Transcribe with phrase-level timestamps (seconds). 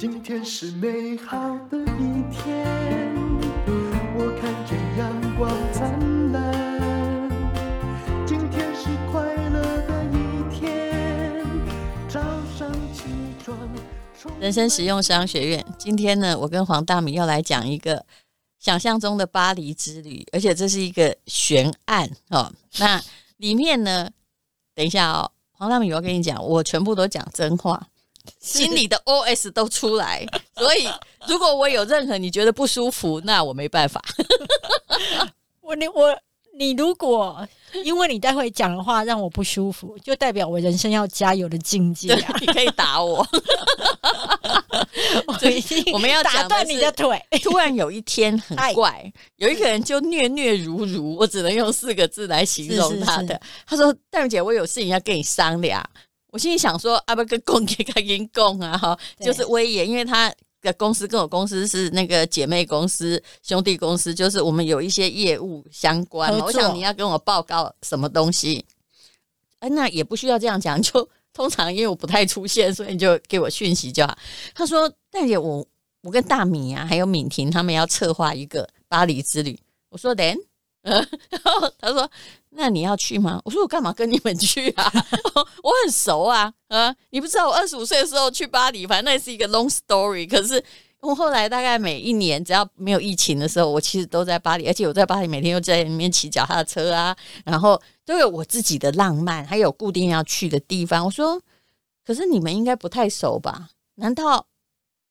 [0.00, 1.36] 今天是美好
[1.68, 2.66] 的一天，
[4.16, 7.28] 我看见阳光灿烂。
[8.26, 11.44] 今天是快乐的一天，
[12.08, 12.18] 早
[12.56, 13.10] 上起
[13.44, 13.54] 床。
[14.40, 18.06] 人生实用商学院，今天呢，我跟黄大米要来讲一个
[18.58, 22.50] 想象中的巴黎之旅，而且这是一个悬案哦。
[22.78, 22.98] 那
[23.36, 24.08] 里面呢，
[24.74, 27.88] 等一下哦，黄大米，我要跟你讲，我全部都讲真话。
[28.40, 30.26] 心里的 OS 都出来，
[30.56, 30.88] 所以
[31.26, 34.02] 如果我有任何你觉得不舒服，那我没办法。
[35.60, 36.16] 我你我
[36.54, 37.46] 你如果
[37.84, 42.36] 因为你待会讲的话让我不舒服，就代表我人生要加油的境界啊！
[42.40, 43.24] 你可以打我，
[45.26, 47.22] 我一定我们要打断你的腿。
[47.42, 53.28] 突然有一天很怪，有一个人就虐虐如如，我只能用四个字来形容他的。
[53.28, 55.88] 是是是他说：“大姐，我有事情要跟你商量。”
[56.30, 66.32] 我心里想说，啊不跟公给他跟供啊哈，就是威严，因为他的公司跟我公司是那个姐妹公司、兄弟公司，就是我们有一些业务相关。
[66.38, 68.64] 我想你要跟我报告什么东西？
[69.58, 74.16] 哎，那也不需要这样讲，就通常因为我不太出现，所以你就给我讯息就好。
[74.54, 75.66] 他说：“大姐，我
[76.02, 79.58] 我跟大米啊，还有敏婷他们要策划一个巴黎之旅。”
[79.90, 80.36] 我说：“等。”
[80.82, 82.10] 然后他说。
[82.52, 83.40] 那你要去吗？
[83.44, 84.92] 我说我干嘛跟你们去啊？
[85.62, 90.28] 我很熟啊，啊，你不知道我二十五岁的时候去巴黎，反正那是一个 long story。
[90.28, 90.62] 可是
[90.98, 101.04] 我后来大概每一年只要没有疫情的时候，我其实都在巴黎，而且我在巴黎每天又在里面骑脚踏车啊，然后都有我自己的浪漫，还有固定要去的地方。
[101.04, 101.40] 我说，
[102.04, 103.70] 可是你们应该不太熟吧？
[103.94, 104.44] 难道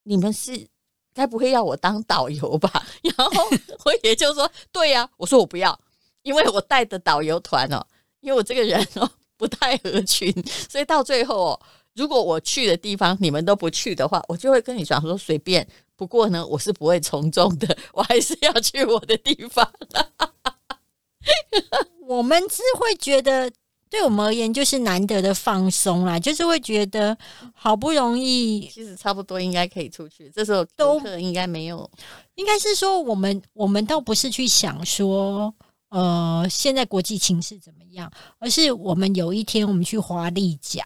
[0.03, 0.67] 你们是
[1.13, 2.85] 该不会要我当导游吧？
[3.17, 3.43] 然后
[3.85, 5.79] 我也就说，对呀，我说我不要。
[6.21, 7.85] 因为我带的导游团哦，
[8.19, 10.31] 因为我这个人哦不太合群，
[10.69, 11.59] 所以到最后哦，
[11.95, 15.65] 如果我去的地方你们都不去的话，我就会跟你讲说随便。
[15.95, 19.69] 不过呢，我是不会从众的，我还是要去我的地方。
[22.05, 23.51] 我们是会觉得，
[23.89, 27.17] 对我们而言就是难得的放松啦，就是会觉得
[27.53, 30.31] 好不容易，其实差不多应该可以出去。
[30.33, 31.89] 这时候都应该没有，
[32.35, 35.53] 应该是说我们我们倒不是去想说。
[35.89, 38.11] 呃，现在国际情势怎么样？
[38.37, 40.85] 而是我们有一天我们去华丽奖，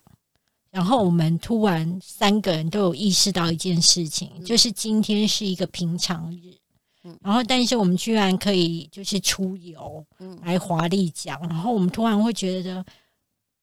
[0.72, 6.56] 然后我们突然三个人都有意识到一件事情，嗯、就是今天是一个平常日，
[7.04, 12.86] 嗯、然后但是我们居然可以就是出游，嗯、来华丽奖，然后我们突然会觉得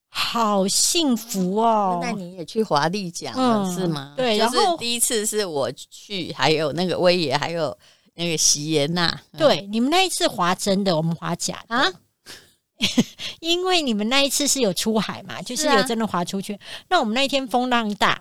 [0.08, 1.98] 好幸福哦。
[2.02, 4.14] 那你也去华丽奖了、嗯、是吗？
[4.16, 7.76] 对，然后第一次是我去，还有那个威爷，还有。
[8.14, 11.90] 那个席耶娜，对，你们那一次划真的，我们划假的啊，
[13.40, 16.52] 因为你们那一次是有出海嘛，就是有真的划出去。
[16.52, 18.20] 啊、那我们那一天风浪大，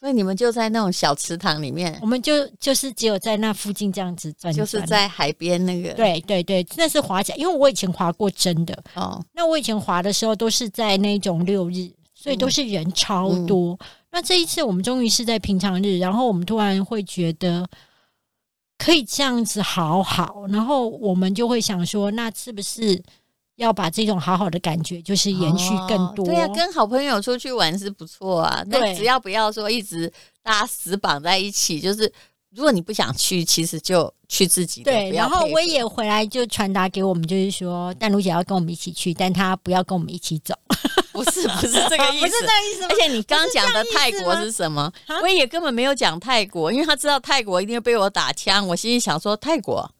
[0.00, 5.92] 所以你们就在那种小池塘里面，我们就就是只有在那附近这样子转，就是在海边那个。
[5.92, 9.22] 对对对，那是划桨，因为我以前划过真的哦。
[9.34, 13.74] 那我以前划的时候都是在那种六日，所以都是人超多。
[13.74, 17.68] 嗯嗯、那这一次我们终于是在平常日，然后我们突然会觉得。
[18.82, 22.98] 可以这样子好好，然后我们就会想说，那是不是
[23.60, 26.24] 要把这种好好的感觉，就是延续更多？
[26.24, 28.64] 哦、对呀、啊，跟好朋友出去玩是不错啊。
[28.70, 30.10] 对，那只要不要说一直
[30.42, 32.10] 大家死绑在一起，就是
[32.54, 34.90] 如果你不想去，其实就去自己的。
[34.90, 40.54] 对，然后我也回来就传达给我们，就是说，但卢姐要跟我们一起去，但她不要跟我们一起走。
[41.12, 42.84] 不是不是这个意思，不是这个意思。
[42.88, 44.90] 而且你刚刚讲的泰国是什么？
[45.22, 48.66] 我也根本没有讲泰国，因为他知道泰国一定会被我打枪。
[48.66, 49.90] 我心里想说，泰国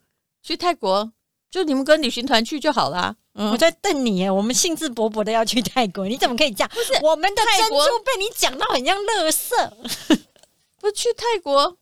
[0.43, 1.13] 去泰国，
[1.51, 3.17] 就你们跟旅行团去就好了。
[3.35, 6.71] 嗯、我在瞪你耶，我们兴致勃勃的要去泰国，你怎么可以这样？
[6.75, 10.19] 不是我们的珍珠被你讲到很像垃圾。
[10.81, 11.77] 不是去泰国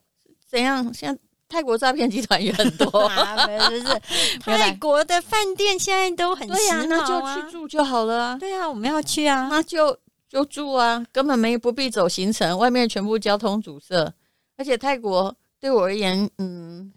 [0.48, 0.92] 怎样？
[0.92, 1.16] 像。
[1.50, 3.82] 泰国诈骗集团也很多， 啊，是
[4.44, 8.36] 泰国的饭店现在都很对啊，那就去住就好了啊。
[8.38, 9.98] 对啊，我们要去啊，那就
[10.28, 14.12] 就住啊，根本没不必走行程，外面全部交通阻塞。
[14.58, 16.92] 而且泰国对我而言，嗯，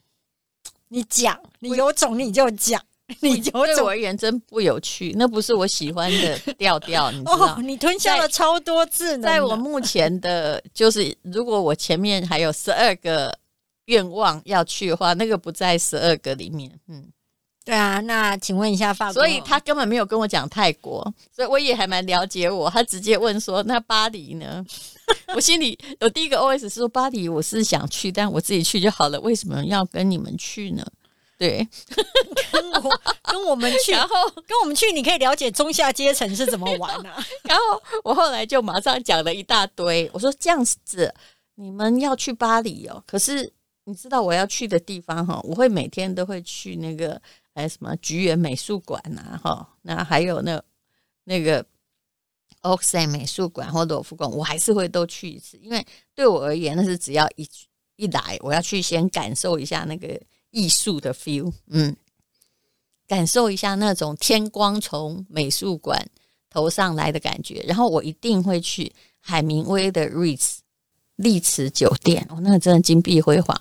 [0.89, 2.81] 你讲，你有种你就讲，
[3.19, 7.33] 你有种对我而言真不有趣，那不是我喜欢的 调调，你知道？
[7.33, 9.23] 哦，你吞下了超多字呢。
[9.23, 13.35] 在我目前的，就是如果我前面还有十二个。
[13.85, 16.71] 愿望要去的话，那个不在十二个里面。
[16.87, 17.03] 嗯，
[17.65, 17.99] 对啊。
[17.99, 21.03] 那请问一下法国，所以他根本没有跟我讲泰国，
[21.35, 22.69] 所以我也还蛮了解我。
[22.69, 24.63] 他直接问说：“那巴黎呢？”
[25.35, 30.85] 我心里有第一个 OS 是说：“巴黎我是想去，但我自己去就好了，为什么要跟你们去呢？”
[31.41, 31.67] 对，
[32.53, 34.15] 跟我跟我们去，然后
[34.45, 37.25] 跟我们去，你可以了解中下阶层是怎么玩啊。
[37.41, 41.11] 然后我后来就马上讲了一大堆，我说：“这样子。”
[41.55, 43.51] 你们要去巴黎哦，可是
[43.85, 47.19] 你知道我要去的地方哈，我会每天都会去那个
[47.55, 50.61] 哎什么菊园美术馆呐哈，那还有那
[51.23, 51.65] 那个
[52.61, 55.83] 奥克塞美术馆或罗浮宫，我还是会都去一次，因为
[56.13, 57.47] 对我而言，那是只要一
[57.95, 60.19] 一来，我要去先感受一下那个
[60.51, 61.95] 艺术的 feel，嗯，
[63.07, 66.07] 感受一下那种天光从美术馆
[66.49, 70.59] 头上来的感觉，然后我一定会去海明威的 Ritz。
[71.17, 73.55] 丽池酒店，哦，那个真的金碧辉煌。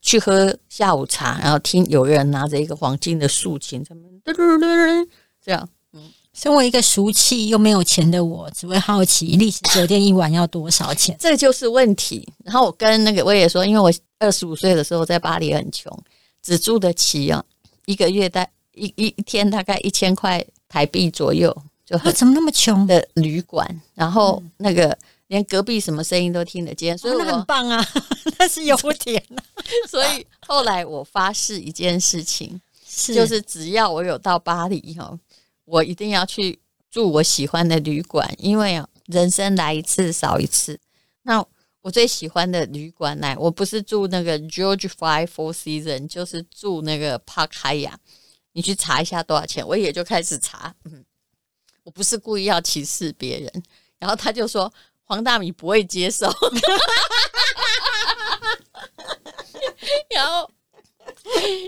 [0.00, 3.84] 去喝下午茶，然后听有人拿着一个黄金的竖琴，
[5.40, 5.68] 这样。
[5.92, 11.16] 嗯，身为一个俗气又没有钱的我，只会好奇丽池酒店一晚要多少钱？
[11.20, 12.28] 这就是问题。
[12.42, 15.96] 然后我跟那个我也说，因为我二十五岁的时候在巴黎很穷，
[16.44, 17.42] 只住得起啊，
[17.86, 21.50] 一个月大一一一天大概一千块台币左右，
[21.84, 24.96] 就很怎么那么穷的旅馆，然后那个。
[25.28, 27.82] 连隔壁什么声音都听得见，所以那很棒啊，
[28.38, 29.40] 那是有点啊。
[29.88, 35.18] 所以后来我发誓一件事情，是就是只要我有到巴黎哈，
[35.64, 36.60] 我一定要去
[36.90, 40.78] 住我喜欢的旅馆，因为啊，人生来一次少一次。
[41.22, 41.44] 那
[41.84, 47.96] 我最喜欢的旅馆呢，我不是住那个 George Five Four Seasons，就是住那个 Park Hyatt。
[48.52, 50.74] 你去查一下多少钱，我也就开始查。
[50.84, 51.04] 嗯，
[51.82, 53.62] 我不是故意要歧视别人，
[53.98, 54.72] 然后他就说。
[55.06, 56.26] 黄大米不会接受，
[60.08, 60.50] 然后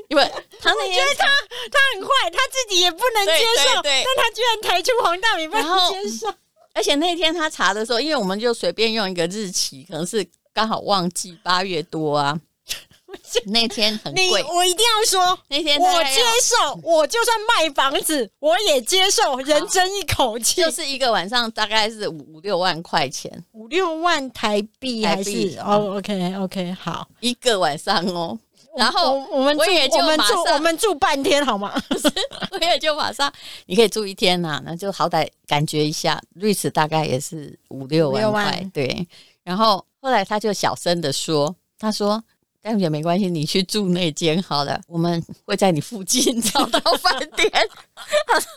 [0.09, 0.25] 因为
[0.59, 1.27] 他那天觉得他
[1.71, 6.35] 他很坏，他自己也不能接受，但他居然抬出黄大米不能接受。
[6.77, 12.39] 而且那天他查的时候，因为我们就随便用一个日期，可能是刚好旺季八月多啊。
[13.47, 25.59] 那天很贵，我一定要说，那天我接受，我就算卖房子，我也接受，人争一口气，就是一个晚上大概是五六万块钱，五六万台币还是？
[25.61, 28.39] 哦，OK OK，好，一个晚上哦。
[28.77, 31.73] 然后我们我也就马上我们住半天好吗？
[32.53, 33.33] 我也就马上，
[33.67, 39.07] 你可以住一天呐，那就好歹感觉一下，瑞士大概也是五六万块，对。
[39.43, 42.23] 然后后来他就小声的说，他说。
[42.69, 47.49] 但也没关系，你去住那间好了，我们会在你附近 找到饭店。
[48.27, 48.51] 他说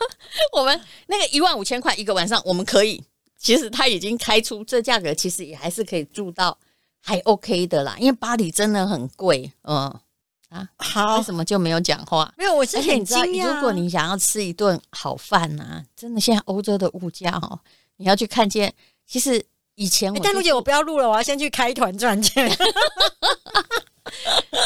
[0.51, 3.03] 我们那个一万五千块一个晚上，我们可以。
[3.37, 6.57] 其实他已经开出这价格，其实也还是可以住到
[6.99, 7.95] 还 OK 的啦。
[7.99, 9.95] 因为巴黎真的很贵，嗯
[10.49, 12.33] 啊，好，为什么就没有讲话？
[12.37, 13.53] 没有，我是很惊讶。
[13.53, 17.59] 如果你想要吃一顿好饭呐、啊，真的现在欧洲的物价哦，
[17.97, 18.73] 你要去看见。
[19.05, 19.43] 其实
[19.75, 22.49] 以前我、就是，但露姐我不要录了，我要先去开团赚钱。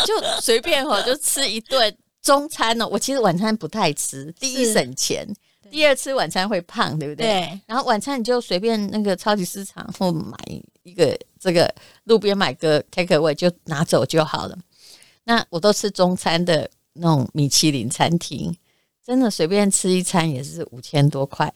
[0.06, 2.88] 就随便哈，就吃一顿中餐呢。
[2.88, 5.28] 我其实晚餐不太吃，第一省钱，
[5.70, 7.28] 第二吃晚餐会胖，对不对？
[7.28, 7.60] 对。
[7.66, 10.38] 然后晚餐你就随便那个超级市场或买
[10.84, 11.74] 一个这个
[12.06, 14.58] 路边买个 take away 就拿走就好了。
[15.24, 18.56] 那我都吃中餐的那种米其林餐厅，
[19.06, 21.52] 真的随便吃一餐也是五千多块。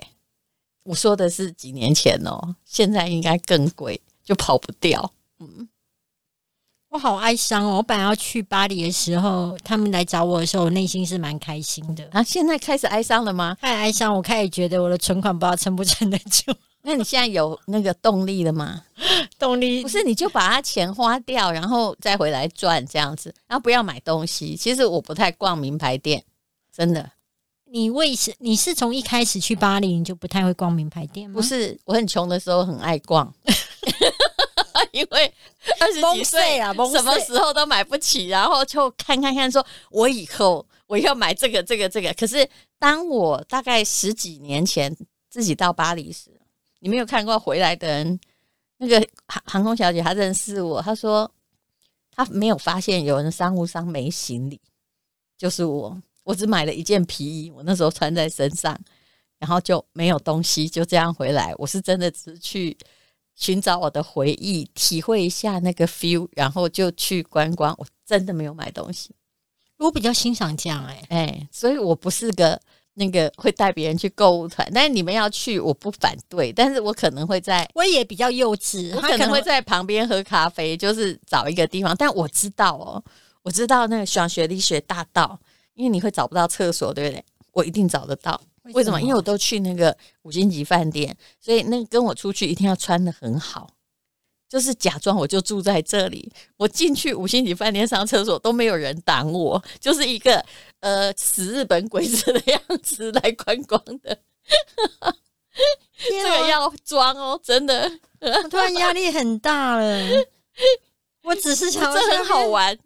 [0.84, 5.12] 我说的是几年前哦，现在应该更贵，就跑不掉。
[5.40, 5.68] 嗯。
[6.90, 7.76] 我好哀伤哦！
[7.76, 12.08] 我本来要去巴黎的时候，他们来找我的时候，我内心是蛮开心的。
[12.14, 13.58] 啊，现在开始哀伤了吗？
[13.60, 16.54] 太哀伤，我开始觉得我的存款不知道撑不撑得住。
[16.88, 18.82] 那你现在有那个动力了吗？
[19.38, 24.56] 动力不是，你就把它钱花掉，然后再回来赚这样子，然后不要买东西。
[24.56, 26.24] 其实我不太逛名牌店，
[26.74, 27.12] 真的。
[27.66, 31.34] 你为什你是从一开始去巴黎你就不太会逛名牌店吗？
[31.36, 33.34] 不是，我很穷的时候很爱逛。
[34.94, 35.34] 因为
[35.82, 42.14] 二十几岁啊，什么时候都买不起，然后就看看看，说我以后我要买这个这个这个。
[42.14, 42.48] 可是
[42.80, 44.96] 当我大概十几年前
[45.30, 46.37] 自己到巴黎时，
[46.80, 48.20] 你没有看过回来的人，
[48.78, 51.30] 那个航航空小姐她认识我，她说
[52.12, 54.60] 她没有发现有人商务舱没行李，
[55.38, 58.78] 就是我，我只买了一件皮衣，我那时候穿在身上，
[59.40, 61.54] 然后就没有东西，就这样回来。
[61.58, 62.78] 我是真的只是去。
[63.40, 67.72] 寻找我的回忆，体会一下那个 feel，然后就去观光。
[67.78, 69.12] 我真的没有买东西，
[69.78, 72.60] 我比较欣赏这样哎哎，所以我不是个
[72.98, 74.68] 那个会带别人去购物团。
[74.74, 76.52] 但是你们要去，我不反对。
[76.52, 81.96] 但是我可能会在，我也比较幼稚，我可能会在旁边喝咖啡，就是找一个地方。
[81.96, 83.04] 但我知道哦，
[83.44, 85.40] 我知道那个双学历学大道，
[85.76, 87.24] 因为你会找不到厕所，对不对？
[87.54, 88.40] 我一定找得到。
[88.74, 89.02] 为什么？
[89.02, 93.70] 因为我都去那个五星级饭店，所以那跟我出去一定要穿的很好，
[94.50, 96.32] 就是假装我就住在这里。
[96.58, 100.44] 我进去五星级饭店上厕所都没有人挡我，就是一个
[100.80, 104.18] 呃死日本鬼子的样子来观光的。
[106.10, 107.92] 这个要装哦，真的。
[108.22, 110.08] 我突然压力很大了。
[111.24, 112.78] 我只是 想这很好玩，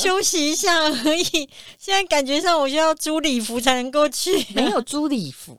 [0.00, 1.48] 休息一下而已。
[1.78, 5.58] 现在感觉上我就要租礼服才能够去，没有租礼服。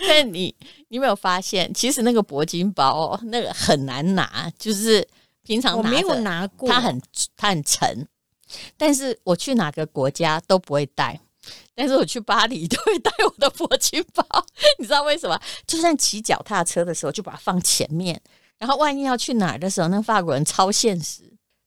[0.00, 0.54] 但你
[0.88, 5.06] 你有没有发现，其实那个铂金包哦，那个很难拿，就是
[5.42, 7.00] 平常我没有拿过，它很
[7.36, 8.06] 它很沉。
[8.76, 11.20] 但是我去哪个国家都不会带，
[11.74, 14.24] 但是我去巴黎都会带我的铂金包。
[14.80, 15.40] 你知道为什么？
[15.66, 18.20] 就算骑脚踏车的时候，就把它放前面。
[18.58, 21.22] 然后万一要去哪儿的时候，那法国人超现实。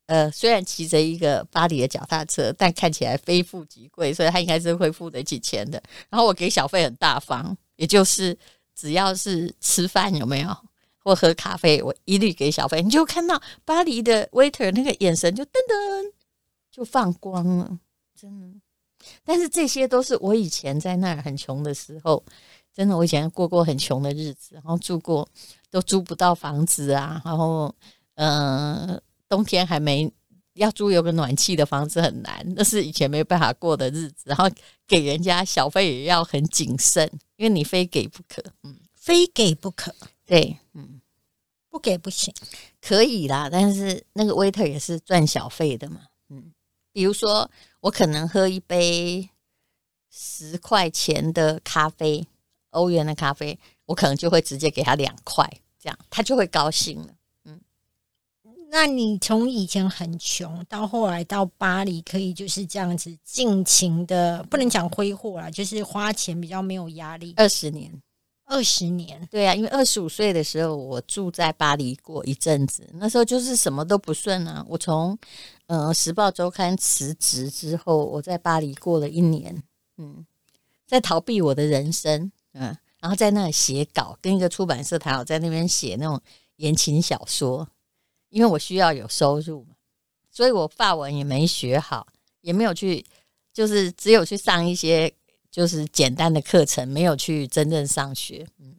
[0.07, 5.81] 呃，虽然骑着一个巴黎的脚踏车，但看起来非富即贵，所以他应该是会付得起钱的。
[6.09, 8.37] 然后我给小费很大方，也就是
[8.75, 10.49] 只要是吃饭有没有
[10.97, 12.81] 或喝咖啡，我一律给小费。
[12.81, 16.11] 你就看到巴黎的 waiter 那个眼神就噔噔
[16.71, 17.79] 就放光了，
[18.19, 18.47] 真的。
[19.23, 22.23] 但是这些都是我以前在那儿很穷的时候。
[22.75, 25.29] 真的，我以前过过很穷的日子，然后住过
[25.69, 27.71] 都租不到房子啊，然后
[28.15, 28.99] 呃，
[29.29, 30.11] 冬天还没
[30.53, 34.23] 要租有个暖气的房子很难， 那是以前没办法过的日子。
[34.25, 34.49] 然后
[34.87, 39.93] 给人家小费也要很谨慎，因为你非给不可，嗯，非给不可，
[40.25, 41.01] 对，嗯，
[41.69, 42.33] 不给不行，
[42.81, 46.53] 可以啦，但是那个 waiter 也是赚小费的嘛，嗯，
[46.91, 47.49] 比如说
[47.81, 49.29] 我可能喝一杯
[50.09, 52.27] 十块钱的咖啡。
[52.73, 55.47] 欧元的咖啡，我可能就会直接给他两块，
[55.79, 57.13] 这样他就会高兴了。
[58.73, 67.35] 嗯，那你从以前很穷到后来到巴黎，可以就是这样子尽情的，不能讲挥霍啦，就是花钱比较没有压力。
[67.37, 68.01] 二十年，
[68.45, 74.65] 二十年，对啊，因为二十五岁的时候我住在巴黎过一阵子，那时候就是什么都不顺啊。
[74.67, 75.15] 我从
[75.67, 79.61] 呃《时报周刊》辞职之后，我在巴黎过了一年，
[79.97, 80.25] 嗯，
[80.87, 82.31] 在逃避我的人生。
[82.53, 86.19] 嗯，然后在那里写稿，跟一个出版社谈好，在那边写那种
[86.57, 87.67] 言情小说，
[88.33, 89.75] 因为我需要有收入嘛，
[90.31, 92.07] 所以我法文也没学好，
[92.41, 93.05] 也没有去，
[93.53, 95.13] 就是只有去上一些
[95.51, 98.47] 就是简单的课程，没有去真正上学。
[98.57, 98.75] 嗯，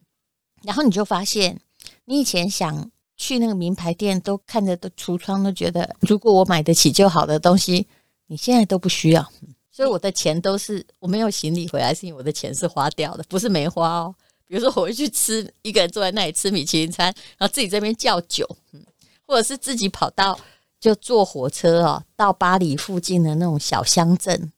[0.63, 1.57] 然后你就发现，
[2.03, 7.87] 你以前想去那个名牌店，都看着都橱窗都觉得，如果我买得起就好的东西，
[8.27, 9.31] 你现在都不需要。
[9.71, 14.13] 所以我的钱都是我没有行李回来，是因为我的钱是花掉的，不是没花哦。
[14.45, 17.05] 比如说我会去吃，一个人坐在那里吃米其林餐，
[17.37, 18.85] 然后自己这边叫酒，嗯，
[19.25, 20.39] 或者是自己跑到
[20.79, 24.51] 就坐火车哦，到巴黎附近的那种小乡镇，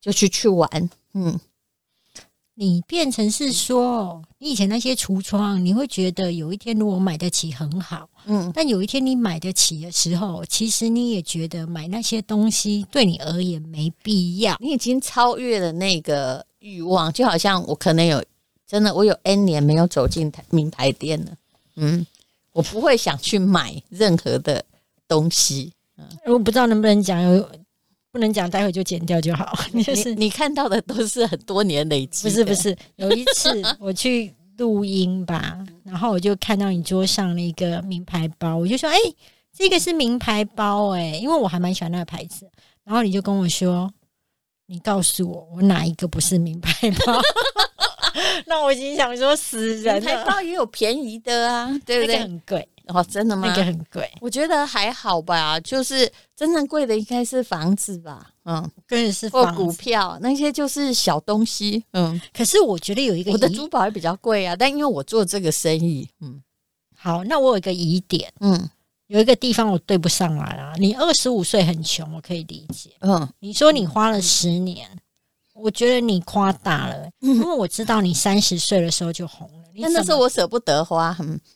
[0.00, 1.38] 就去去玩，嗯。
[2.60, 18.20] 你变成是说，你以前那些橱窗，你会觉得有一天如果买得起很好，嗯，但有一天你买得起的时候，其实你也觉得买那些东西对你而言没必要，你已经超越了那个欲望，就好像我可能有
[18.66, 21.30] 真的，我有 N 年没有走进名牌店了，
[21.76, 22.04] 嗯，
[22.58, 24.64] 我不会想去买任何的
[25.06, 27.48] 东西，嗯，我不知道能不能讲有。
[28.10, 29.54] 不能讲，待会就剪掉就好。
[29.84, 32.26] 就是你，你看到的都是很多年累积。
[32.26, 39.16] 不是不是，有一次 我去录音吧，然后我就看到你桌上那个名牌包，我就说：“哎、欸，
[39.54, 42.50] 这个是名牌包哎、欸，因为我还蛮喜欢那个牌子。”
[42.82, 43.92] 然后你就跟我说
[44.66, 47.20] ：“你告诉我，我哪一个不是名牌包？”
[48.46, 50.00] 那我已经想说死人了。
[50.00, 52.18] 名牌包也有便宜的啊，对不对？
[52.18, 52.68] 很贵。
[52.88, 53.46] 哦，真的吗？
[53.46, 55.60] 那个很贵，我觉得还好吧。
[55.60, 62.18] 就是真正贵的应该是房子吧，嗯，更是或股票那些就是小东西，嗯。
[62.32, 64.56] 可是我觉得有一个，我的珠宝也比较贵啊。
[64.56, 66.40] 但因为我做这个生意，嗯，
[66.96, 68.70] 好，那我有一个疑点，嗯，
[69.08, 70.72] 有一个地方我对不上来啊。
[70.78, 73.28] 你二十五岁很穷，我可以理解，嗯。
[73.40, 74.88] 你说你花了十年，
[75.60, 81.40] 我觉得你夸大了，因为我知道你三十岁的时候就红了，但那时候我舍不得花，嗯。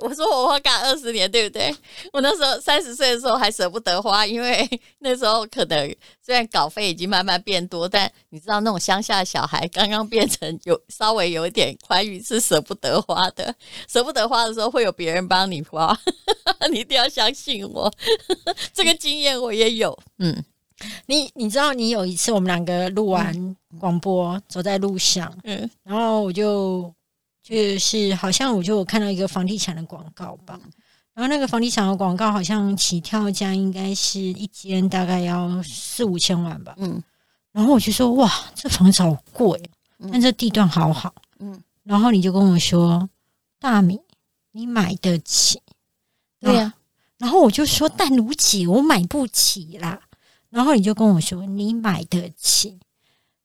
[0.00, 1.74] 我说我花干二十年，对不对？
[2.12, 4.68] 我那时候三十岁的时候还舍不得花，因为
[5.00, 13.54] 那时候可能虽然稿费已经慢慢变多，但你知道那种乡下小孩刚刚变成有稍微有一点宽裕，是舍不得花的。
[13.88, 15.96] 舍不得花的时候会有别人帮你花，
[16.70, 17.92] 你一定要相信我，
[18.72, 19.96] 这个经验我也有。
[20.18, 20.44] 嗯，
[21.06, 26.92] 你你知道你有一次我们两个录完广播，嗯、走在路上，嗯，然后我就。
[27.40, 30.60] 就是好像我就看到一个房地产的广告吧，
[31.14, 37.02] 然后那个房地产的广告好像起跳价应该是一间大概要四五千万吧，嗯，
[37.50, 39.62] 然后我就说哇，这房子好贵，
[40.12, 43.08] 但这地段好好，嗯，然后你就跟我说
[43.58, 43.98] 大米，
[44.52, 45.62] 你买得起，
[46.40, 46.74] 对呀，
[47.16, 49.98] 然后我就说但如姐，我买不起啦，
[50.50, 52.78] 然后你就跟我说你买得起，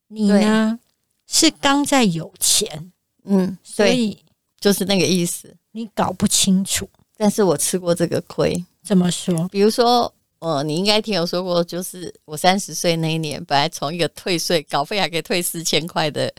[0.08, 0.80] 你呢
[1.28, 2.92] 是刚在有钱。
[3.26, 4.18] 嗯，所以
[4.60, 5.56] 就是那个意思。
[5.76, 8.64] 你搞不清楚，但是我吃过这个亏。
[8.84, 9.48] 怎么说？
[9.48, 16.32] 比如说，呃，你应该听我说过，就是我三十岁那一年，本来从一个退税稿费还可以退四千块的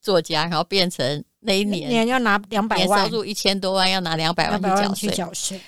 [0.00, 5.58] 作家，然后变成那一年年要拿两百万，年收入一千多万要拿两百万去缴税。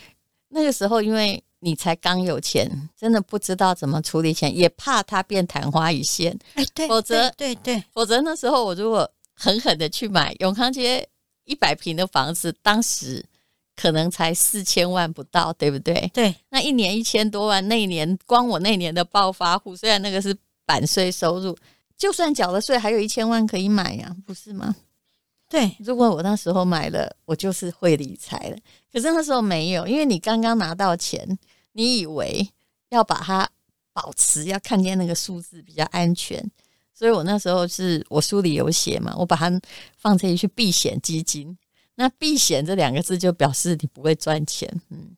[0.49, 6.39] 那个时候，因为你才刚有钱，真的不知道怎么处理钱，也怕它变昙花一现。
[6.55, 11.09] 哎，对，否则对对，否则那时候我如果狠狠的去买永康街
[11.45, 13.25] 一百平的房子，当时
[13.75, 16.11] 可能才四千万不到，对不对？
[16.13, 21.57] 对，那一年一千多万，那一年光我那年的暴发户，虽然那个是版税收入，
[21.97, 24.77] 就算缴了税，还有一千万可以买呀，不是吗？
[25.49, 28.57] 对，如果我那时候买了，我就是会理财了。
[28.93, 31.39] 可是那时候没有，因为你刚刚拿到钱，
[31.75, 32.49] 你以为
[32.89, 33.49] 要把它
[33.93, 36.43] 保持，要看见那个数字比较安全，
[36.95, 39.53] 所以我那时候是我书里有写嘛，我把它
[39.99, 41.57] 放这里去避险基金。
[41.97, 44.69] 那避险这两个字就表示你不会赚钱。
[44.89, 45.11] 嗯，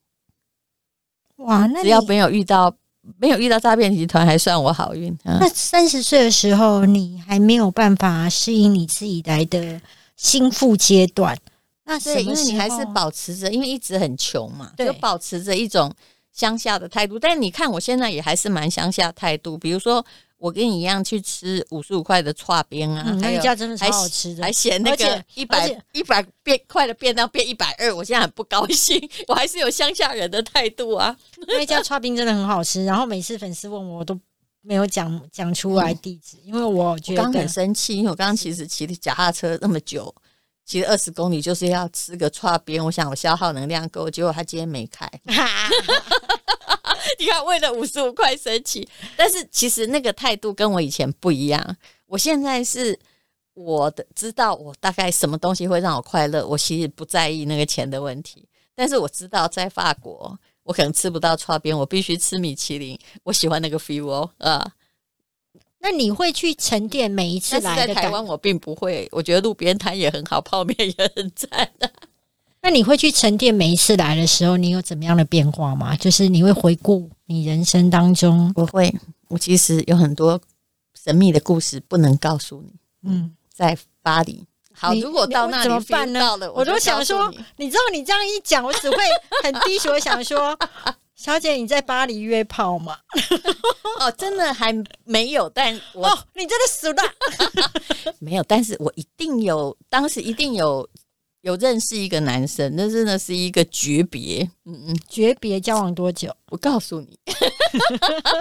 [1.36, 2.76] 哇，那只要没有遇到
[3.18, 5.16] 没有遇到诈骗集团，还算我好运。
[5.24, 9.80] 嗯，那三十岁的时候，你还没有办法适应你自己来的。
[10.18, 11.38] 心腹阶段，
[11.84, 15.94] 那是因为你还是保持着，因为一直很穷嘛，就保持着一种
[16.36, 17.18] 乡下的态度。
[17.18, 19.56] 但是你看，我现在也还是蛮乡下态度。
[19.58, 20.04] 比如说，
[20.36, 29.02] 我跟你一样去吃五十五块的剉冰啊，嗯、那一家真的超好吃的，还嫌那个一百一百变块的便当变一百二，我现在很不高兴。
[29.26, 31.16] 我还是有乡下人的态度啊。
[31.48, 34.16] 那一家剉冰真的很好吃，然后每次粉丝问我，我都
[34.60, 40.14] 没有讲讲出来地址，嗯、因为我觉得刚很生气，因为我刚刚其实骑的脚踏车那么久，
[40.66, 42.84] 骑了二十公里，就是要吃个串边。
[42.84, 45.08] 我想我消耗能量够，结果他今天没开。
[47.18, 51.76] 你看，为了五十五块生气，但是其实那个态度跟我以前不一样。
[52.06, 52.98] 我现在是
[53.54, 58.46] 我的知道，我大概什么东西会让我快乐，我其实不在意那个钱的问题。
[58.74, 60.38] 但是我知道在法国。
[60.66, 62.98] 我可能吃不到串边，我必须吃米其林。
[63.22, 64.68] 我喜欢那个 feel 哦，啊，
[65.80, 67.94] 那你会去沉淀每一次来的？
[67.94, 71.90] 在台湾我并不会，我觉得路边摊也很好，泡面也很赞的。
[72.62, 75.94] 那你会去沉淀每一次来的时候，你有怎么样的变化吗？
[75.96, 78.92] 就是你会回顾你人生当中，我会，
[79.28, 80.40] 我其实有很多
[81.00, 82.72] 神秘的故事不能告诉你。
[83.08, 84.44] 嗯，在巴黎。
[84.78, 86.20] 好，如果到那里怎么办呢？
[86.52, 88.96] 我都想说，你知道你这样一讲，我只会
[89.44, 90.58] 很低俗，想说，
[91.16, 92.98] 小姐你在巴黎约炮吗？
[94.00, 94.72] 哦，真的还
[95.04, 97.02] 没有，但我、哦、你真的死了，
[98.20, 100.88] 没有，但是我一定有，当时一定有
[101.40, 106.30] 有认识一个男生，那真的是一个诀别，嗯嗯，诀别交往多久？
[106.50, 107.18] 我告诉你，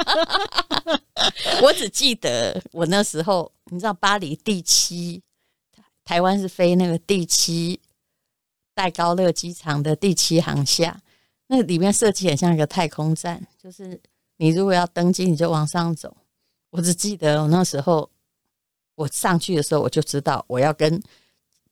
[1.64, 5.22] 我只记得我那时候，你知道巴黎第七。
[6.04, 7.80] 台湾是飞那个第七
[8.76, 11.02] 戴高乐机场的第七航厦，
[11.48, 14.02] 那里面设计很像一个太空站，就是
[14.38, 16.16] 你如果要登机，你就往上走。
[16.70, 18.10] 我只记得我那时候
[18.96, 21.02] 我上去的时候，我就知道我要跟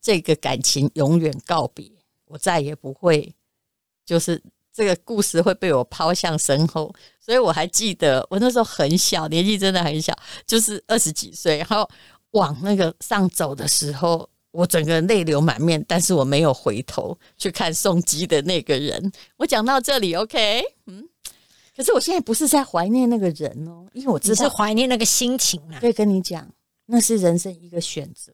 [0.02, 1.90] 这个感情永远告别，
[2.26, 3.34] 我再也不会，
[4.06, 6.94] 就是这个故事会被我抛向身后。
[7.20, 11.90] 所以我还记得我那时候很小，年纪真的很小，就是二十几岁，然后。
[12.34, 19.12] 往那个上走的时候，我整个泪流满面，但是我没有回头去看送机的那个人。
[19.38, 21.10] 我讲到这里，OK，嗯，
[21.76, 25.80] 可是我现在不是在怀念那个人哦，因为我只是怀念那个心情啊。
[25.80, 26.48] 可以跟你讲，
[26.86, 28.32] 那是人生一个选择。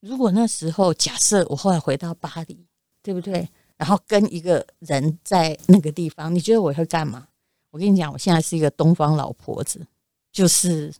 [0.00, 2.64] 如果那时候假设我后来回到巴黎，
[3.02, 3.48] 对不对？
[3.76, 7.26] 然后跟一个人在那个地方，你觉得我会干嘛？
[7.72, 9.84] 我跟你讲，我现在是一个东方老婆子，
[10.30, 10.94] 就是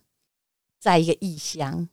[0.77, 1.87] 在一个异乡。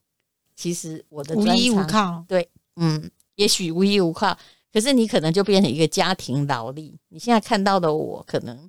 [0.56, 4.36] 其实我的无依无靠，对，嗯，也许无依无靠，
[4.72, 6.98] 可是你可能就变成一个家庭劳力。
[7.08, 8.68] 你现在看到的我，可能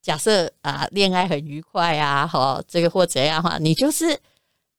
[0.00, 4.18] 假设啊，恋爱很愉快啊，哈，这个或怎样哈，你就是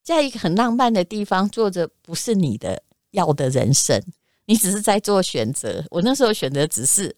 [0.03, 2.81] 在一个很浪漫的地方，做着不是你的
[3.12, 4.01] 要的人生，
[4.45, 5.85] 你只是在做选择。
[5.91, 7.15] 我那时候选择只是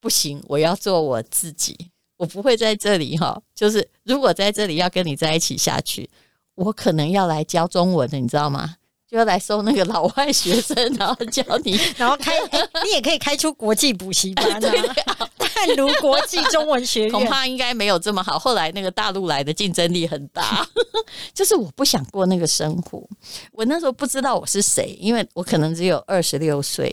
[0.00, 1.76] 不行，我要做我自己，
[2.16, 6.08] 我不会在这里哈，就是如果在这里要跟你在一起下去。
[6.56, 8.76] 我可能要来教中文的，你知道吗？
[9.14, 15.30] 就要来收那个老外学生， 然后教你， 然后开、欸，你也可以开出国际补习班啊。
[15.54, 18.36] 淡如国际中文学院，恐怕应该没有这么好。
[18.36, 20.68] 后来那个大陆来的竞争力很大，
[21.32, 23.08] 就是我不想过那个生活。
[23.52, 26.92] 我那时候不知道我是谁，因为我可能只有二十六岁，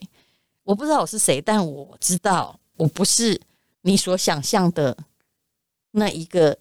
[0.63, 3.41] 我不知道我是谁，但我知道我不是
[3.81, 4.95] 你所想象的
[5.89, 6.55] 那一个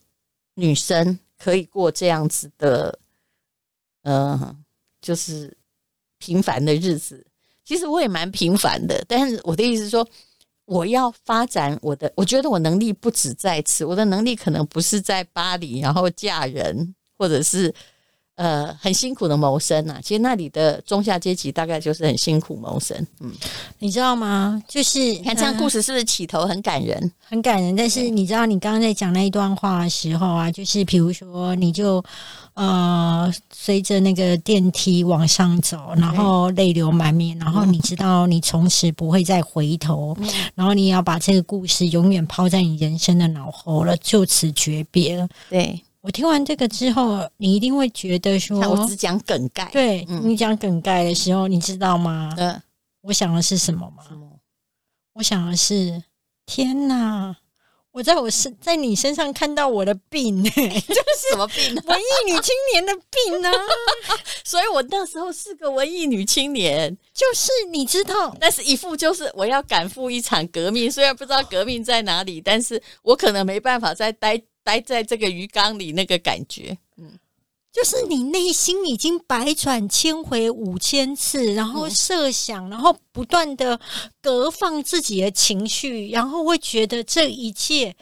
[0.54, 1.18] 女生。
[1.42, 2.98] 可以过这样子的，
[4.02, 4.54] 呃，
[5.10, 5.52] 就是
[6.18, 7.26] 平凡的日子。
[7.64, 10.08] 其实我也蛮平凡的，但是我的意思是说，
[10.66, 17.74] 我要发展我的，我觉得我能力不止在此，我的能力可能不是在巴黎，然后嫁人，或者是
[18.40, 20.00] 呃很辛苦的谋生啊。
[20.02, 22.96] 其实那里的中下阶级大概就是很辛苦谋生。
[23.20, 23.30] 嗯，
[23.78, 24.62] 你知道吗？
[24.66, 26.98] 就是你看这样故事是不是起头很感人？
[26.98, 27.76] 呃、很感人。
[27.76, 32.02] 但是你知道，你刚刚在讲那一段话的时候啊，就是比如说，你就。
[32.54, 45.26] 呃，随着那个电梯往上走，然后泪流满面，然后你知道你从此不会再回头，嗯、然后你要把这个故事永远抛在你人生的脑后了，就此诀别了。
[45.48, 49.68] 对，我听完这个之后，你一定会觉得说，我只讲梗概。
[49.70, 52.32] 对、嗯、你讲梗概的时候，你知道吗？
[52.38, 52.60] 嗯，
[53.02, 54.04] 我想的是什么吗？
[54.10, 54.40] 么？
[55.14, 56.02] 我想的是，
[56.46, 57.36] 天哪！
[57.92, 61.74] 我在我身在你身上看到我的病，欸，就是什么病？
[61.74, 63.50] 文艺女青年的病呢？
[64.44, 77.18] 所以我那时候是个文艺女青年，就是你知道， 但是一副就是我要赶赴一场革命，虽然不知道革命在哪里，但是我可能没办法再待待在这个鱼缸里那个感觉，嗯。
[77.72, 83.78] 就是你内心已经百转千回五千次，然后设想，然后不断的
[84.20, 87.94] 隔放自己的情绪，然后会觉得这一切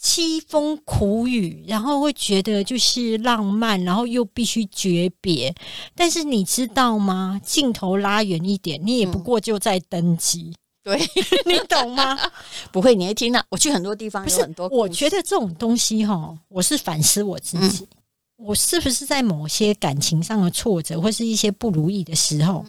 [0.00, 5.54] 凄风苦雨，然后会觉得就是浪漫，然后又必须诀别。
[5.94, 7.38] 但是你知道吗？
[7.44, 10.98] 镜头拉远一点，你也不过就在登机，对
[11.46, 12.16] 你懂吗？
[12.70, 13.42] 不会，你会听到。
[13.48, 14.68] 我去很多地方，有很多。
[14.68, 17.84] 我觉得这种东西哈，我是反思我自己。
[17.84, 17.88] 嗯
[18.36, 22.66] 我是不是在某些感情上的挫折，或是一些不如意的时候，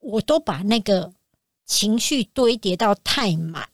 [0.00, 1.10] 我都把那个
[1.64, 3.66] 情绪堆叠到太满，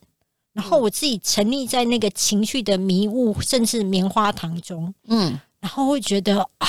[0.53, 6.69] 然后我自己沉溺在那个情绪的迷雾，甚至棉花糖中，嗯，然后会觉得啊，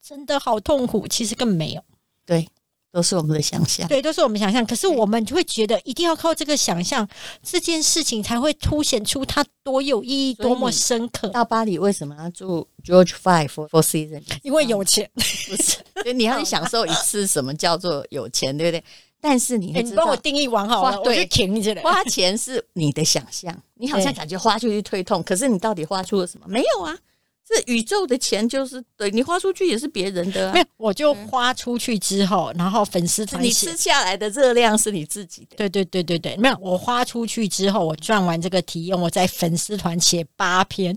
[0.00, 1.06] 真的好痛苦。
[1.08, 1.84] 其实根本没有，
[2.24, 2.48] 对。
[2.96, 4.64] 都是我们的想象，对，都是我们想象。
[4.64, 7.06] 可是我们就会觉得，一定要靠这个想象，
[7.42, 11.28] 这件事情才会凸显出它多有意义，多么深刻。
[11.28, 14.22] 到巴黎为什么要住 George Five Four Seasons？
[14.42, 15.72] 因为有钱，不是？
[16.02, 18.82] 所以你要享受一次什么叫做有钱，对不对？
[19.20, 21.82] 但是你，你帮我定义完好了，对，我就停起来。
[21.82, 26.46] 花钱是你的想象，你好像感觉花出去退痛，可是你到底花出了什么？
[26.48, 26.96] 没有啊。
[27.48, 40.92] 这宇宙的钱就是对你花出去也是别人的，啊，没有我就花出去之后，嗯、然后粉丝团你吃下来的热量是你自己的，对对对对对，没有我花出去之后，我赚完这个体验，我在粉丝团写八篇，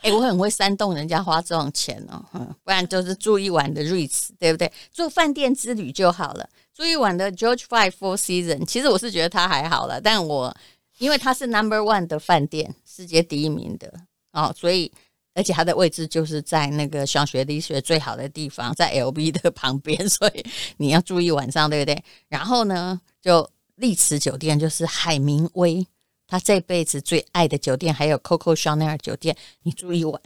[0.00, 4.72] 哎、欸，我很会煽动人家花这种钱哦，嗯，不然就是住一晚的 Ritz，对不对？
[4.92, 10.52] 住饭店之旅就好了，住一晚的 George Five Four Seasons，其实我是觉得它还好了，但我
[10.98, 13.88] 因为它是 Number One 的饭店，世界第一名的
[14.32, 14.90] 哦，所以。
[15.34, 20.44] 而且它的位置就是在那个香榭丽舍最好的地方，在 LV 的旁边，所以
[20.76, 22.04] 你要住一晚上，对不对？
[22.28, 25.86] 然后呢，就丽池酒店就是海明威
[26.26, 30.20] 他这辈子最爱的酒店，还有 Coco Chanel 酒店，你住一晚。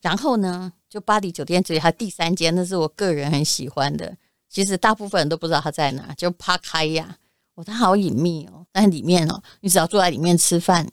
[0.00, 4.16] 然后呢，就巴黎酒店这里还有第三间，那是我个人很喜欢的。
[4.48, 7.16] 其实大部分人都不知道它在哪，就帕开亚，
[7.54, 10.88] 哦，它好隐秘哦，但里面哦，你只要坐在里面吃饭。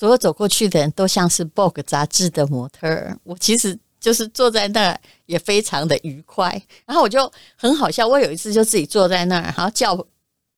[0.00, 6.50] 所有走过去的人都像是 Vogue 杂志的模特儿，我其实就是坐在那儿也非常的愉快。
[6.86, 10.06] 然后我就很好笑，我有一次就自己坐在那儿，然后叫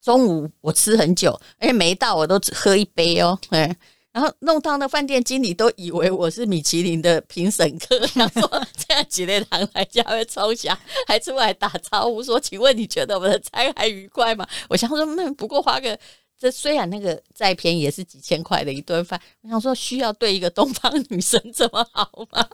[0.01, 3.77] 中午我吃很久，而且没到我都只喝一杯哦，嗯，
[4.13, 10.79] 然后弄到那饭店经理都以为我是米其林的评审客， 然后说这样几类堂来家会抽奖，
[11.09, 15.99] 还出来打招呼说：“请问你觉得我们的餐还愉快吗？”我想说，那不过花个。
[16.43, 22.45] 这虽然那个再便宜也是几千块的一顿饭，我想说需要对一个东方女生这么好吗？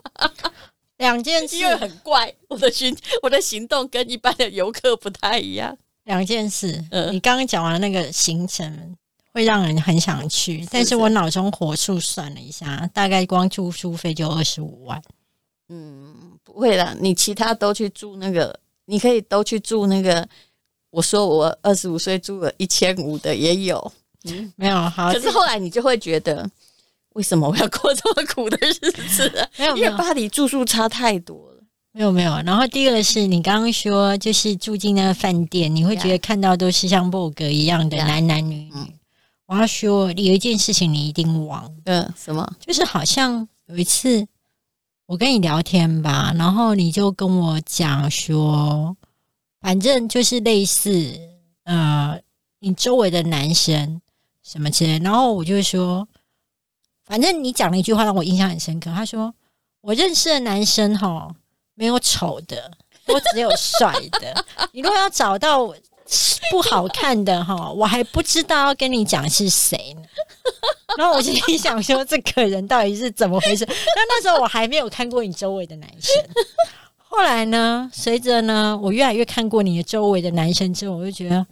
[0.97, 5.75] 两件事，因为很怪，我的行我的行动跟一般的游客不太一样。
[6.03, 8.95] 两件事，嗯，你刚刚讲完那个行程
[9.33, 15.01] 会让人很想去，但是我脑中火速算了一下，大概光住宿费就二十五万。
[15.69, 20.29] 嗯，不会啦，你其他都去住那个，你可以都去住那个。
[20.91, 23.91] 我说我二十五岁住了一千五的也有，
[24.25, 25.13] 嗯，没有好。
[25.13, 26.49] 可是后来你就会觉得，
[27.13, 29.47] 为什么我要过这么苦的日子啊？
[29.57, 31.63] 没有，因为巴黎住宿差太多了。
[31.91, 32.31] 没有没有。
[32.45, 38.71] 然后第二个是你刚刚说，就是住进那个饭店，你会觉得看到都是像 Vogue 一样的男男女女。
[38.73, 38.87] 嗯，
[39.45, 42.51] 我要说有一件事情你一定忘，嗯，什么？
[42.59, 44.27] 就是好像有一次
[45.05, 48.95] 我跟你聊天吧，然后你就跟我讲说。
[49.61, 51.19] 反正就是类似，
[51.63, 52.19] 呃，
[52.59, 54.01] 你周围的男生
[54.41, 56.07] 什么之类，然后我就说，
[57.05, 58.91] 反正你讲了一句话让我印象很深刻。
[58.93, 59.33] 他说，
[59.81, 61.29] 我认识的男生哈，
[61.75, 62.71] 没有丑的，
[63.05, 64.45] 都只有帅的。
[64.71, 65.67] 你如果要找到
[66.49, 70.01] 不好看的哈，我还不知道要跟你讲是谁呢。
[70.97, 73.63] 然后我心里想说，这个人到底是怎么回事？
[73.65, 76.13] 那那时候我还没有看过你周围的男生。
[77.11, 81.45] 后来呢，随着呢，我越来越看过你的周围的男生之后，我就觉得，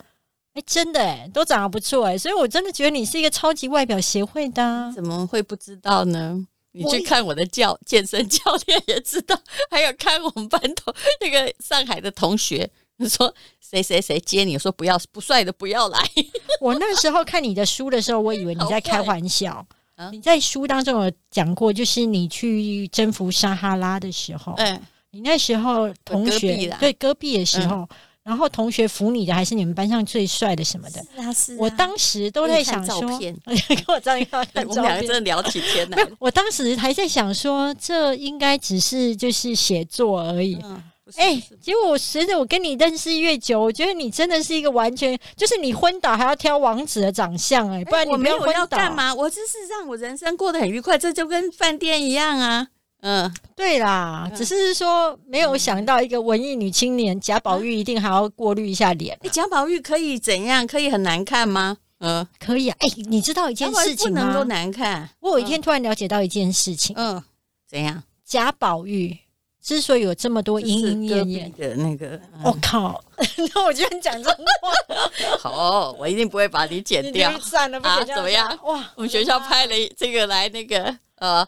[0.54, 4.92] 哎，真的哎，都长得不错哎，所以我真的觉得你是一个超级外表协会的啊。
[4.92, 6.46] 怎么会不知道呢？
[6.74, 9.36] 你去看我的教健身教练也知道，
[9.72, 16.00] 还有看我们班头 那个上海的同学，你说谁谁谁接你，说不要不帅的不要来。
[16.62, 19.66] 我那时候看你的书的时候，我以为你在开玩笑。
[20.12, 24.80] 你在书当中有讲过，就是你去征服撒哈拉的时候，嗯，
[25.18, 27.88] 你那时候同学对戈壁的时候。
[28.24, 31.02] 然后同学扶你的还是你们班上最帅的什么的？
[31.16, 31.58] 是啊，是啊。
[31.62, 34.28] 我当时都在想说， 跟我照片，
[34.68, 36.06] 我们两个真的聊起天 来。
[36.20, 40.60] 我当时还在想说，这应该只是就是写作而已。
[41.16, 49.16] 哎、结果我随着我跟你认识越久，我觉得你真的是一个完全就是你昏倒还要挑王子的长相哎、欸，不然你没有要干嘛？
[49.16, 52.68] 我就是让我人生过得很愉快，这就跟饭店一样啊。
[53.02, 59.18] 嗯，对啦，只是说没有想到一个文艺女青年贾宝玉一定还要过滤一下脸。
[59.22, 60.66] 你贾宝玉可以怎样？
[60.66, 61.78] 可以很难看吗？
[62.00, 62.76] 嗯，可以啊。
[62.80, 64.22] 哎，你知道一件事情吗？
[64.22, 65.10] 不能够难看。
[65.20, 66.96] 我有一天突然了解到一件事情。
[66.98, 67.24] 嗯，
[67.70, 68.04] 怎样？
[68.26, 69.16] 贾宝玉
[69.64, 73.02] 之所以有这么多莺莺燕燕的那个，我靠！
[73.54, 75.38] 那我居然讲这种话。
[75.40, 77.32] 好，我一定不会把你剪掉。
[77.40, 78.48] 算了，啊，怎么样？
[78.64, 81.48] 哇，我们学校派了这个来，那个呃。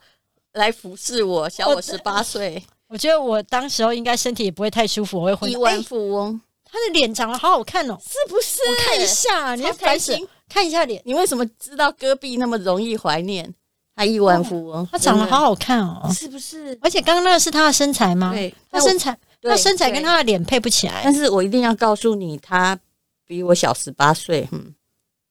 [0.60, 2.62] 来服侍我，小我十八岁。
[2.88, 5.52] 我觉得我当时候应该身体也不会太舒服，我会昏。
[5.52, 8.60] 亿万富翁，欸、他的脸长得好好看哦，是不是？
[8.68, 11.02] 我看一下，你要开心看一下脸。
[11.06, 13.52] 你为什么知道戈壁那么容易怀念？
[13.96, 16.78] 他亿万富翁，他长得好好看哦，是不是？
[16.82, 18.32] 而且刚刚那个是他的身材吗？
[18.34, 21.02] 对，他身材，他身材跟他的脸配不起来。
[21.04, 22.78] 但是我一定要告诉你，他
[23.26, 24.48] 比我小十八岁。
[24.52, 24.74] 嗯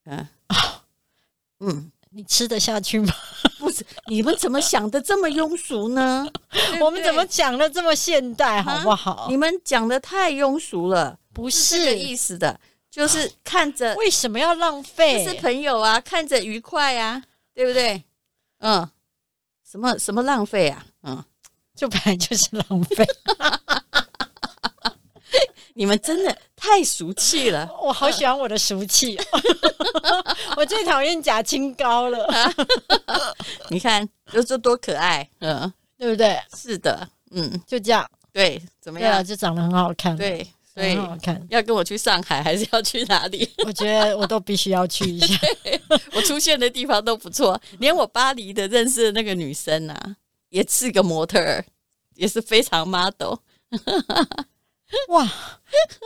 [0.06, 0.82] 嗯啊
[1.60, 1.92] 嗯。
[2.10, 3.12] 你吃得下去吗？
[3.68, 6.26] 不是，你们怎么想的这么庸俗呢？
[6.81, 9.26] 我们怎么讲的这么现代，好不好？
[9.28, 12.59] 你们讲的太庸俗了，不是这个意思的，
[12.90, 15.24] 就是看着为什么要浪费？
[15.24, 17.22] 是朋友啊，看着愉快啊，
[17.54, 18.02] 对不对？
[18.61, 18.88] 嗯，
[19.70, 20.85] 什么什么浪费啊？
[21.02, 21.22] 嗯，
[21.76, 23.07] 就本来就是浪费。
[25.74, 29.18] 你们真的太俗气了， 我好喜欢我的俗气，
[30.57, 32.27] 我最讨厌假清高了。
[33.71, 36.38] 你看，就这多可爱，嗯，对不对？
[36.57, 39.25] 是的，嗯，就这样，对，怎么样？
[39.25, 41.40] 就长得很好看，对，对，很好看。
[41.51, 43.49] 要跟我去上海，还是要去哪里？
[43.64, 45.38] 我觉得我都必须要去一下。
[46.12, 50.16] 我出现的地方都不错，连我巴黎的认识的那个女生啊，
[50.51, 51.64] 也是个模特儿，
[52.14, 53.37] 也是非常 model。
[55.11, 55.31] 哇！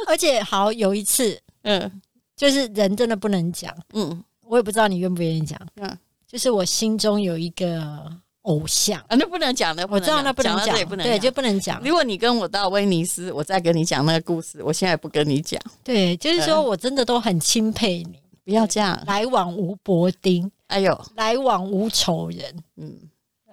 [0.06, 2.00] 而且好有一次，嗯，
[2.36, 8.10] 就是人真的不能讲，嗯，我也不知道你愿不愿意讲，嗯，就是我心中有一个
[8.42, 11.80] 偶像啊，那不能讲的，我知道那不能讲，对，就不能讲。
[11.84, 15.60] 如果你跟我到威尼斯，我再跟你讲那个故事，我现在不跟你讲。
[15.84, 22.98] 对，就是说我真的都很钦佩你，不要这样，来往无薄丁，哎呦，来往无仇人，嗯，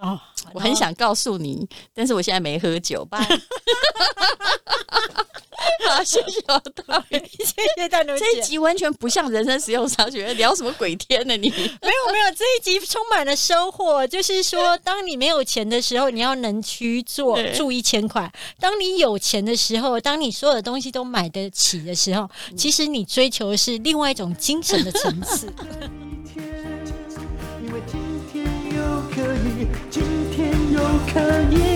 [0.02, 0.20] 哦，
[0.54, 3.20] 我很想告诉你，但是我现在没喝酒吧。
[5.88, 8.18] 好，谢谢我大女，谢谢大女。
[8.18, 11.36] 这一集完全不像人生实用商学，聊什么鬼天呢？
[11.36, 14.06] 你没有没有，这一集充满了收获。
[14.08, 25.52] 就是说，当你没有钱的时候，你要能去做住一千块；当你有钱的时候，当你所有的东西都买得起的时候，其实你追求的是另外一种精神的层次。
[31.13, 31.19] 可
[31.52, 31.68] 以